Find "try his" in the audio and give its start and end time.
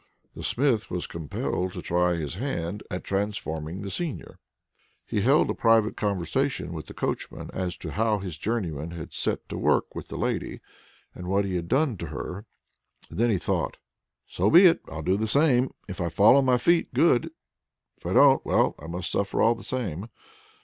1.83-2.33